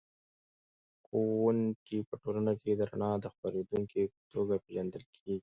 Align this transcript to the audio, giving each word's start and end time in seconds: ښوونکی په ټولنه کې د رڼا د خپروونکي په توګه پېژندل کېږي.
ښوونکی 1.05 1.97
په 2.09 2.15
ټولنه 2.21 2.53
کې 2.61 2.71
د 2.75 2.81
رڼا 2.89 3.11
د 3.19 3.25
خپروونکي 3.33 4.01
په 4.13 4.21
توګه 4.33 4.53
پېژندل 4.63 5.03
کېږي. 5.13 5.35